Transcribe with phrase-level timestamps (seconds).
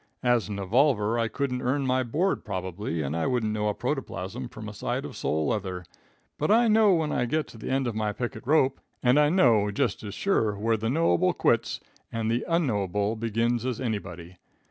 [0.23, 4.49] As an evolver I couldn't earn my board, probably, and I wouldn't know a protoplasm
[4.49, 5.85] from a side of sole leather;
[6.39, 9.29] but I know when I get to the end of my picket rope, and I
[9.29, 14.37] know just as sure where the knowable quits and the unknowable begins as anybody.